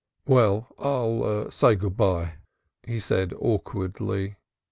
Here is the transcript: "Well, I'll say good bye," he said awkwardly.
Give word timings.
"Well, 0.25 0.73
I'll 0.79 1.51
say 1.51 1.75
good 1.75 1.95
bye," 1.95 2.37
he 2.87 2.99
said 2.99 3.35
awkwardly. 3.37 4.35